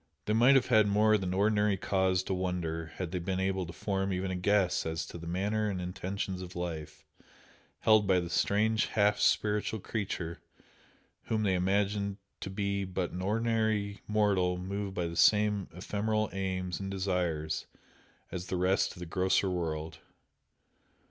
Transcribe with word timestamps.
They 0.25 0.33
might 0.33 0.55
have 0.55 0.65
had 0.65 0.87
more 0.87 1.15
than 1.15 1.31
ordinary 1.31 1.77
cause 1.77 2.23
to 2.23 2.33
"wonder" 2.33 2.87
had 2.95 3.11
they 3.11 3.19
been 3.19 3.39
able 3.39 3.67
to 3.67 3.71
form 3.71 4.11
even 4.11 4.31
a 4.31 4.35
guess 4.35 4.83
as 4.83 5.05
to 5.05 5.19
the 5.19 5.27
manner 5.27 5.69
and 5.69 5.79
intentions 5.79 6.41
of 6.41 6.55
life 6.55 7.05
held 7.81 8.07
by 8.07 8.19
the 8.19 8.27
strange 8.31 8.87
half 8.87 9.19
spiritual 9.19 9.79
creature 9.79 10.41
whom 11.25 11.43
they 11.43 11.53
imagined 11.53 12.17
to 12.39 12.49
be 12.49 12.83
but 12.83 13.11
an 13.11 13.21
ordinary 13.21 14.01
mortal 14.07 14.57
moved 14.57 14.95
by 14.95 15.05
the 15.05 15.15
same 15.15 15.67
ephemeral 15.71 16.31
aims 16.33 16.79
and 16.79 16.89
desires 16.89 17.67
as 18.31 18.47
the 18.47 18.57
rest 18.57 18.93
of 18.93 18.99
the 19.01 19.05
grosser 19.05 19.51
world. 19.51 19.99